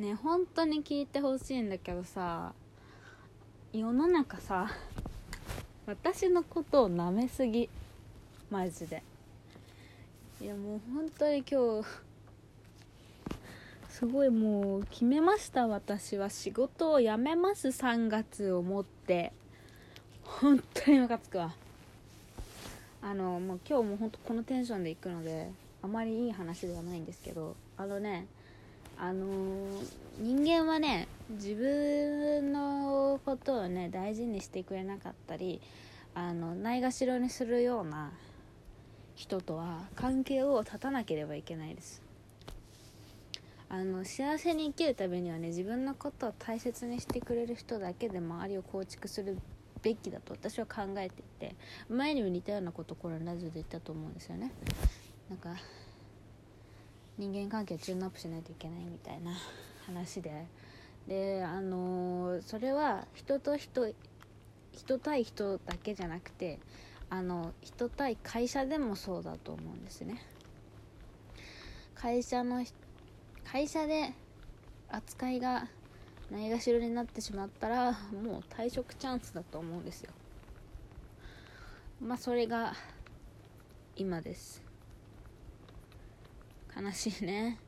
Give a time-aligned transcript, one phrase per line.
[0.00, 2.52] ね本当に聞いてほしいんだけどさ
[3.72, 4.70] 世の中さ
[5.86, 7.68] 私のことを舐めすぎ。
[8.48, 9.02] マジで。
[10.40, 11.88] いやもう本当に今日
[13.88, 15.66] すごいもう決めました。
[15.66, 17.68] 私は仕事を辞めます。
[17.68, 19.32] 3月をもって。
[20.22, 21.52] 本当にムカつくわ。
[23.02, 25.50] あのもう今日も本当このテンションで行くので
[25.82, 28.26] あまりいい話ではないんですけどあのね
[29.02, 29.24] あの
[30.18, 35.62] 人間はね自分のことをね大事にしてくれなかったり
[36.14, 38.12] あのないがしろにするような
[39.16, 42.02] 人とは関係を断たなければいけないです。
[43.70, 49.38] あの幸せに生きるためにはね自分のことを大切にしてくれる人だけで周りを構築する
[49.80, 51.54] べきだと私は考えていて
[51.88, 54.50] 前にも似たようなことこれラジオで言ったと思うんですよね。
[55.30, 55.54] なんか
[57.20, 59.32] 人間関係チューンアップしないといけないみたいな
[59.86, 60.46] 話で。
[61.06, 63.92] であのーそれは人と人
[64.72, 66.58] 人対人だけじゃなくて
[67.10, 70.22] あの人対会社でもそうだと思うんですね。
[71.94, 72.64] 会社の
[73.44, 74.14] 会社で
[74.88, 75.68] 扱いが
[76.30, 77.92] ないがしろになってしまったら
[78.22, 80.12] もう退職チャンスだと思うんですよ。
[82.00, 82.72] まあそれが
[83.94, 84.69] 今です。
[86.76, 87.58] 悲しいね。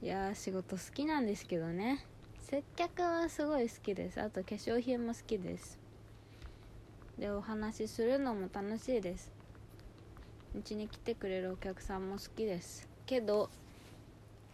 [0.00, 2.04] いや仕事好きなんですけどね。
[2.38, 4.20] 接客はすごい好きです。
[4.20, 5.78] あと化粧品も好きです。
[7.18, 9.32] でお話しするのも楽しいです。
[10.56, 12.88] うちに来てくれるお客さんも好きです。
[13.06, 13.50] けど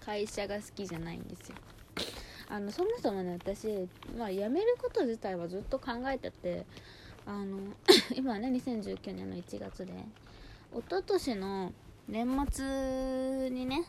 [0.01, 1.57] 会社が好きじゃないんですよ。
[2.48, 3.69] あのそもそもね私、
[4.19, 6.67] まあ、辞めること自体はずっと考えてて
[7.27, 7.59] あの
[8.15, 9.92] 今ね2019年の1月で
[10.77, 11.72] 一昨年の
[12.08, 13.84] 年末にね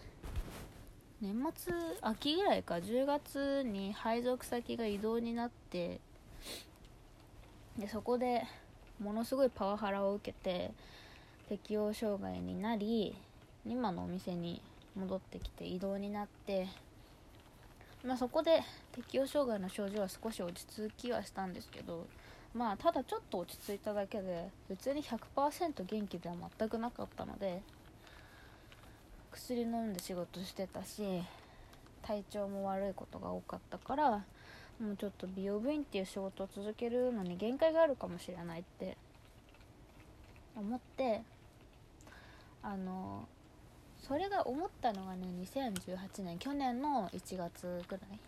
[1.19, 5.99] 年末秋ぐらいか10月に配属先が異動になって
[7.79, 8.43] でそこで
[8.99, 10.73] ものすごいパワハラを受けて
[11.49, 13.15] 適応障害になり
[13.65, 14.61] 今のお店に
[14.95, 16.67] 戻ってきて異動になって、
[18.03, 22.05] まあ、そこで適応障害の症状は少し落ち着きはしたんですけど
[22.55, 27.61] まあただちょっと落ち着いただけで別に100%元気では全くなかったので
[29.31, 31.21] 薬飲んで仕事してたし
[32.01, 34.23] 体調も悪いことが多かったから
[34.79, 38.97] もうちょっと美容部員っていう仕事を続けるのに限界があるかもしれないって
[40.55, 41.21] 思って
[42.63, 43.27] あの
[44.07, 48.19] それが思ったのがね2018年去年の1月ぐらい。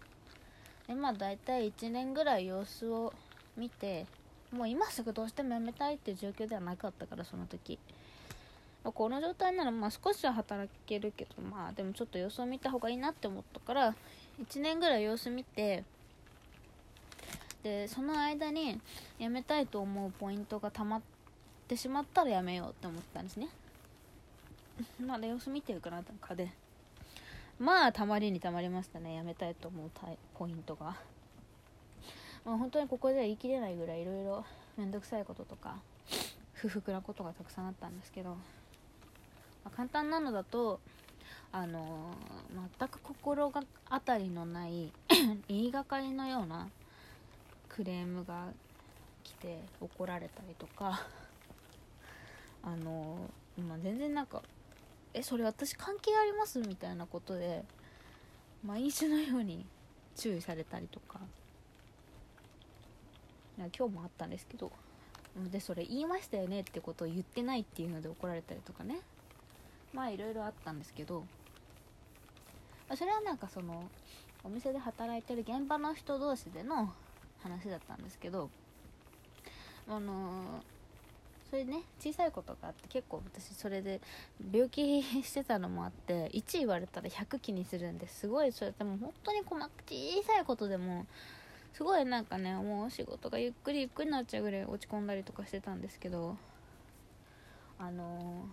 [0.87, 3.13] でまあ大体1年ぐらい様子を
[3.57, 4.05] 見て
[4.51, 7.79] もう今すぐどうしても辞めたいっていう状況ではなかったからその時。
[8.83, 13.95] この状態ならまあ少しは働けるけどまあでもちょっと様子を見た方がいいなって思ったから
[14.41, 15.83] 1年ぐらい様子見て
[17.63, 18.79] でその間に
[19.19, 21.01] 辞めたいと思うポイントがたまっ
[21.67, 23.49] てしまったら辞めようって思ったんですね。
[25.05, 26.49] まあ様子見てるかななんかで。
[27.59, 29.91] まあたまりにたまりましたね辞めたいと思う
[30.35, 30.95] ポイントが。
[32.47, 34.45] まあ本当にここでは言い切れないぐらいいろいろ
[34.77, 35.75] 面倒くさいこととか
[36.53, 38.35] 不服なことがたくさんあったんですけど、ま
[39.65, 40.79] あ簡単なのだと
[41.51, 42.13] あの
[42.79, 44.93] 全く心が当たりのない
[45.49, 46.69] 言いがかりのような
[47.67, 48.47] クレームが
[49.25, 51.01] 来て怒られたりとか
[52.63, 54.41] あのーまあ、全然なんか
[55.13, 57.65] 「えそれ私関係あります?」みたいなことで
[58.63, 59.65] 毎日のように
[60.15, 61.19] 注意されたりとか
[63.57, 64.71] 今日もあったんですけど
[65.51, 68.99] でそれ言いましたよねってことを言ってないっていうので怒られたりとかね。
[69.93, 71.23] まあいろいろあったんですけど
[72.95, 73.83] それはなんかその
[74.43, 76.93] お店で働いてる現場の人同士での
[77.41, 78.49] 話だったんですけど
[79.89, 80.61] あの
[81.49, 84.01] それね小さいことがあって結構私それで
[84.51, 91.05] 病気してたのもあって1言われたら100気にするんですごいそれでも本当に細か小さいことでも
[91.77, 96.35] すごいなんかねもう仕事がゆっくりゆっくりになっちゃうぐらい落ち込んだりとかしてたんですけど
[97.77, 98.47] あの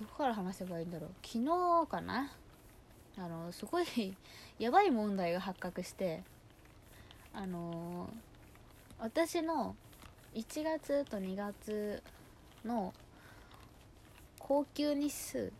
[0.00, 1.10] どこから話せばいいんだろう。
[1.22, 2.32] 昨日かな？
[3.18, 3.84] あのすごい
[4.58, 6.22] やばい問題が発覚して
[7.34, 8.08] あの
[8.98, 9.76] 私の
[10.34, 12.02] 1月と2月
[12.64, 12.94] の
[14.38, 15.52] 高級日数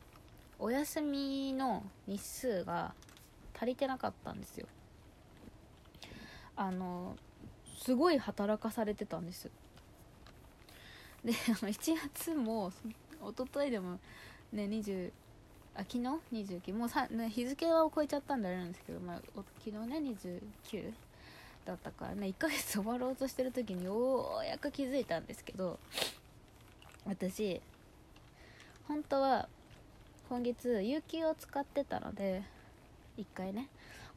[0.59, 2.95] お休みの日数が
[3.55, 4.67] 足りてなかったんですよ。
[6.57, 7.17] あの
[7.79, 9.51] すごい働かされてたんです。
[11.25, 12.73] であの1月も
[13.21, 13.99] 一昨日でも
[14.53, 15.11] ね20
[15.75, 15.99] あ昨日
[16.33, 19.17] ？29もうさね日付は超えちゃったんであれなんですけど、まあ、
[19.65, 20.93] 昨日ね29
[21.65, 25.79] だったからね1ヶ月終わろうとしてる時にようやく気づいたんですけど
[27.07, 27.61] 私
[28.89, 29.49] 本当は
[30.29, 32.43] 今月有給を使ってたので
[33.19, 33.69] 1回ね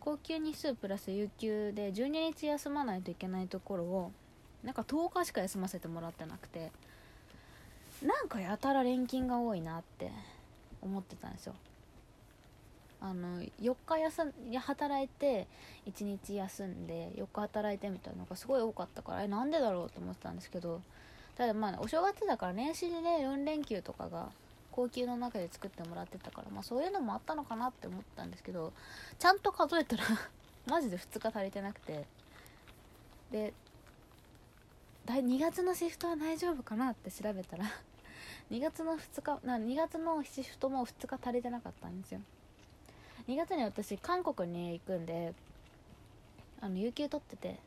[0.06, 4.12] 高級日数プラス有給で12日休まないといけないところを
[4.64, 6.72] なんか10日しか休ませてもらってなくて
[8.04, 10.12] なんかやたら連勤が多いなって
[10.84, 11.56] 思ってたんですよ。
[13.02, 15.48] あの4日休ん働いて
[15.88, 20.82] 1日休んで4日働いてみたいなのがすごい多かったからえなんでだろうと思ってたんですけど
[21.36, 24.30] ただまあお正月だから年始でね4連休とかが
[24.76, 28.74] 高級の中で作ってもらってたから、まあ、そういうのもあったのかなって思ったんですけど
[29.18, 30.04] ちゃんと数えたら
[30.68, 32.06] マジで2日足りてなくて。
[33.32, 33.54] で
[35.08, 37.66] 2月のシフトは大丈夫かなって調べたら
[38.50, 42.22] 2月の2日な2月のシフトも2日足りてなかったんですよ。
[43.28, 45.34] 2月に私韓国に行くんで
[46.60, 47.60] あの有給取ってて。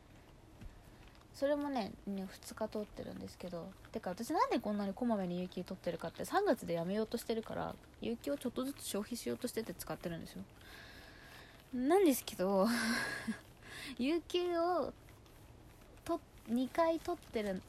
[1.33, 10.43] それもね2日取ってるんですけどてか私なんでこんなにこまめに有給取ってるかって3月で辞めようとしてるから有給をちょっとずつ消費しようとしてて使ってるんですよ。
[11.73, 12.67] なんですけど
[13.97, 14.91] 有給を
[16.03, 17.61] と2回取ってるん違う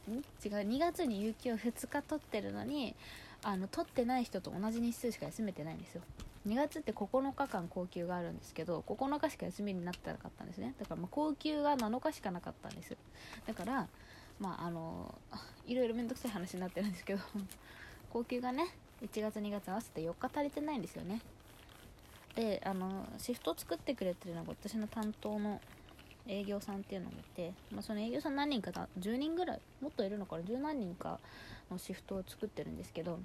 [0.66, 2.94] 2月に有給を2日取ってるのに
[3.42, 6.02] あの取ってない人と同じ日数しか休めてないんですよ。
[6.48, 10.74] 2月って9日間高級があるんですけど9日しか休みになってなかったんですね。
[10.78, 12.96] だからまあ高級が7日しかなかったんです
[13.46, 13.88] だから
[14.38, 15.14] まああの
[15.66, 17.22] いろいろ面倒くさい話になってるんですけど
[18.10, 21.20] 高級がね1月2月合わせて4日足りてないんですよね。
[22.34, 25.60] であのシフトを作ってくれてるのが私の担当の
[26.26, 31.18] 営業さんっていうのがいて、まあ、その営業さん何人かだ10人ぐらいもっといるのかな10何人か
[31.70, 33.18] のシフトを作ってるんですけど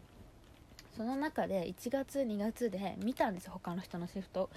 [0.96, 4.50] その中で1月2月で見たんです他の人のシフト。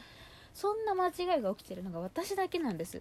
[0.54, 3.00] そんな間違いが起きてるのが私だけなんです。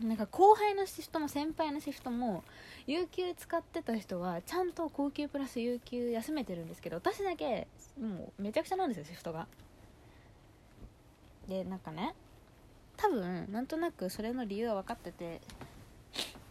[0.00, 2.44] なんか後輩のシフトも先輩のシフトも
[2.86, 7.66] 有給使ってた人はちゃんと高級プラス有給休めてるんですけど私だけ
[8.00, 9.46] もうめちゃくちゃなんですよシフトが。
[11.48, 12.14] でなんかね
[12.96, 15.40] 多分なんとなくそれの理由は分かってて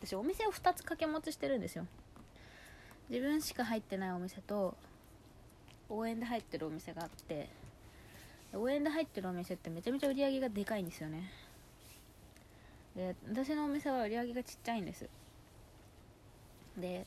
[0.04, 1.88] 私お店を2つ掛け持ちしてるんですよ。
[3.10, 4.76] 自分しか入ってないお店と
[5.92, 7.50] 応援で入ってるお店があって
[8.54, 11.32] 応援で入ってるお店ってめちゃめちゃ売り上げがでかいんですよね。
[12.96, 15.08] で私のお店は売り上げがちっちゃいんです。
[16.78, 17.06] で、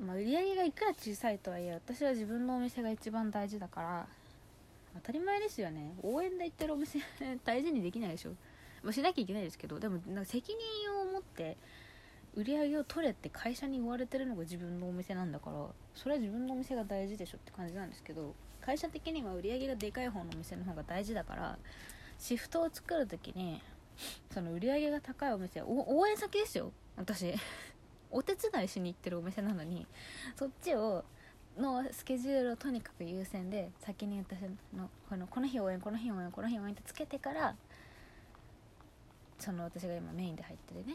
[0.00, 4.06] まあ、売り上げがいくら小さいとはいえ私は自分のお店が一番大事だから
[4.94, 5.92] 当たり前ですよね。
[6.02, 7.00] 応援で行ってるお店
[7.44, 8.30] 大事にできないでしょ、
[8.82, 11.58] まあ、しなきゃいけないですけどでもなんか責任を持って
[12.36, 15.56] 売り上げを取れって会社に言われてるのが自分のお店なんだから
[15.94, 21.58] それは自分のお店が大事でしょって感じなんですけど会社的には売り上げがでかい方のお店の方が大事だから
[22.18, 23.62] シフトを作る時に
[24.32, 27.34] その売り上げが高いお店応援先ですよ私。
[28.10, 29.86] お手伝いしに行ってるお店なのに
[30.36, 31.04] そっちを
[31.58, 34.40] のスケジュールをとにかく優先で先に私
[34.74, 37.56] のこのこの日応援この日応援この日応援ってつけてから
[39.38, 40.94] その私が今メインで入ってるね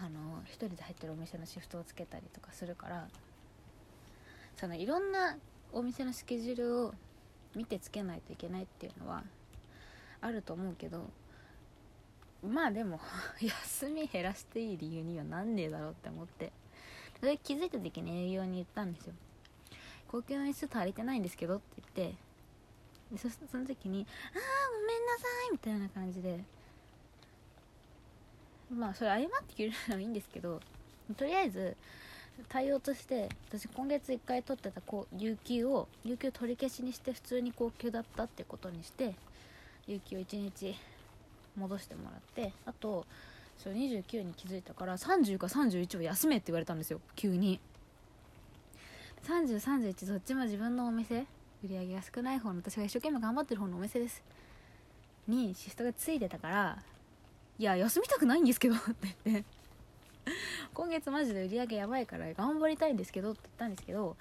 [0.00, 3.08] あの1人で入ってるお店のシフトをつけたりとかするから
[4.56, 5.36] そのいろんな
[5.72, 6.94] お店のスケジュールを
[7.54, 9.24] 見てつけないといけないっていうのは
[10.20, 11.04] あると思うけど
[12.46, 13.00] まあでも
[13.40, 16.52] 休み減らしていい理由にはなんねえだろうって思って
[17.18, 19.14] それ気づいた時に営業に言ったんですよ。
[20.06, 22.16] 高級の椅子足りてないんですけどって言って
[23.12, 26.42] でそその時に「ああごめんなさい」みたいな感じで
[28.74, 30.60] まあそれ謝ってくれるのはいいんですけど
[31.16, 31.76] とりあえず
[32.48, 39.14] 対応として私今月1回取ってたこう有給を有給取り消しにして普通に高級だったってことにして
[39.86, 40.76] 有給を1日
[41.56, 43.06] 戻してもらってあと
[43.58, 47.60] そ29に気づいたから30か31を休めって言われたんですよ急に。
[49.26, 51.26] 3031どっちも自分のお店
[51.64, 54.22] 売り上げが少ない方の私が一生懸命頑張ってる方のお店です。
[55.26, 56.78] にシフトがついてたから
[57.58, 59.44] いや休みたくないんですけどって言って。
[60.74, 64.16] 今月マジで売り上げやばいから頑張りたいんですけどって言ったんですけど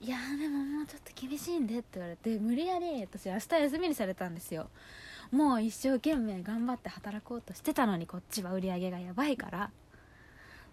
[0.00, 4.70] いやでももうちょっと厳しいんでって言われて無理やり私明日休みにされたんですよ。
[5.30, 9.70] もう一生懸命頑張って働こうとしてたのにこっちは売り上げがやばいから。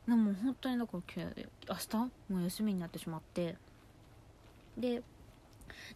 [0.08, 1.02] でも本当になんか明
[1.76, 3.56] 日もう休みになってしまって。
[4.78, 5.02] で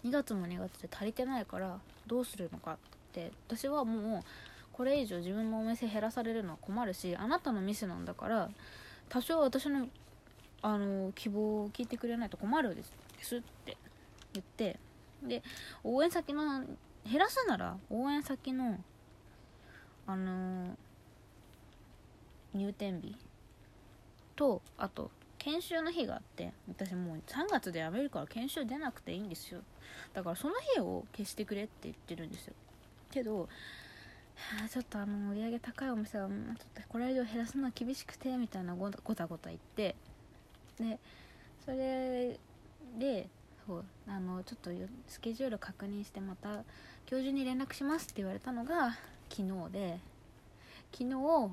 [0.03, 2.77] 2月も2月で足りてないからどうするのかっ
[3.11, 3.31] て。
[3.47, 4.23] 私はもう
[4.73, 8.49] これ以上自分のお店減らされるのは困るしあなたのミスなんだから
[9.07, 9.87] 多少私の
[10.61, 12.83] あの希望を聞いてくれないと困るで
[13.21, 13.77] すって
[14.33, 14.79] 言って
[15.21, 15.43] で
[15.83, 16.63] 応援先の
[17.09, 18.79] 減らすなら応援先の
[20.07, 20.77] あの
[22.53, 23.15] 入店日
[24.35, 29.59] とあと研修の日があって私もう3月で辞めるから研修出なくていいんですよ。
[30.13, 32.53] だからその日を消してくれって言ってるんですよ。
[33.11, 33.49] けど
[34.35, 36.37] はあちょっとあの売り上げ高いお店はちょっ
[36.73, 39.95] とこれ以上減らすのは厳しくてみたいなごたごた言って
[40.79, 40.99] で
[41.65, 42.37] それ
[42.99, 43.27] で
[43.65, 44.69] そうあのちょっと
[45.07, 46.63] スケジュール確認してまた
[47.09, 48.97] 今日中に連絡しますって言われたのが
[49.29, 49.99] 昨日で
[50.91, 51.51] 昨日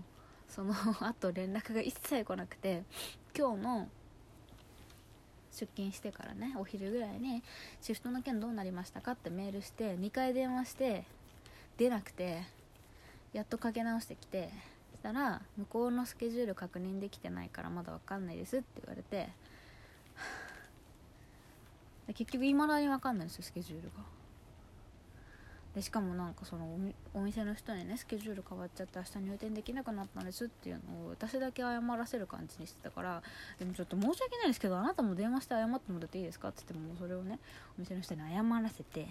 [0.49, 0.75] その
[1.07, 2.83] 後連絡が一切来なくて
[3.37, 3.89] 今日の
[5.53, 7.43] 出勤してからねお昼ぐらいに
[7.81, 11.05] 「シフトの件どうなりましたか?」ってメールして2回電話して
[11.77, 12.43] 出なくて
[13.33, 14.51] やっとかけ直してきて
[14.93, 19.29] そしたら「向こうのスケジュール確認できてないからまだ分かんないです」って言われて
[22.15, 24.21] 結局いまだに分かんないんですよスケジュールが。
[25.75, 26.67] でしかもなんかその
[27.15, 33.23] お店の人にねスケジュール変わっちゃって明日入店できなくなったんですっていうのを私だけ謝らせる感じにしてたから
[33.61, 37.39] でもちょっと申し訳ないですけどあなたも電話して謝ってもらっていいですかって言ってもそれをね
[37.79, 39.07] お店の人に謝らせて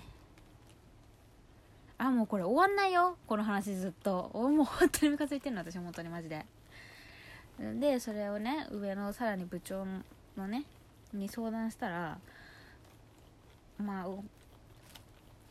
[1.99, 3.17] あもうこれ終わんないよ。
[3.27, 4.31] この話ずっと。
[4.33, 6.45] もう本当にムカついてるの私本当にマジで。
[7.79, 9.85] でそれをね上のさらに部長
[10.37, 10.63] のね
[11.13, 12.17] に相談したら
[13.77, 14.07] まあ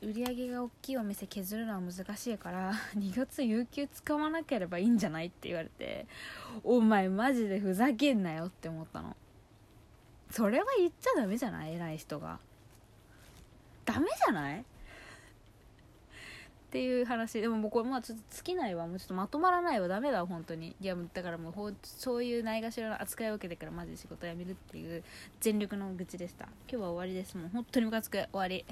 [0.00, 6.06] 売り上げが大きいお店削るのは難しいから 2月有給使わなければいいんじゃないって言われて
[6.64, 9.14] お前マジでふざけんなよって思ったの。
[10.30, 11.74] それは言っちゃダメじゃない？
[11.74, 12.38] 偉い人が。
[13.84, 14.64] ダメじゃない？
[16.68, 20.76] っていう話でももうこれまあちょっと尽きないわもうちょっとまとまらないわダメだ本当に。
[20.82, 25.02] いやだからもうそういうないがしろの扱いを受けてからマジで仕事辞めるっていう
[25.40, 26.44] 全力の愚痴でした。
[26.44, 27.38] 今日は終わりです。
[27.38, 28.66] もう本当にムカつく終わり。